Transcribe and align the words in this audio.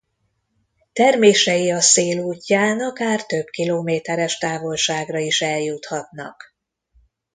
Termései 0.93 1.71
a 1.71 1.81
szél 1.81 2.19
útján 2.19 2.79
akár 2.79 3.25
több 3.25 3.45
kilométeres 3.45 4.37
távolságra 4.37 5.19
is 5.19 5.41
eljuthatnak. 5.41 6.43